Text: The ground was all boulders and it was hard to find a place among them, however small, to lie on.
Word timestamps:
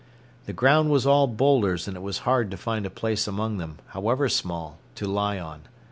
The 0.47 0.51
ground 0.53 0.89
was 0.89 1.05
all 1.05 1.27
boulders 1.27 1.87
and 1.87 1.95
it 1.95 1.99
was 1.99 2.25
hard 2.25 2.49
to 2.49 2.57
find 2.57 2.87
a 2.87 2.89
place 2.89 3.27
among 3.27 3.57
them, 3.59 3.77
however 3.89 4.29
small, 4.29 4.79
to 4.95 5.05
lie 5.05 5.37
on. 5.37 5.67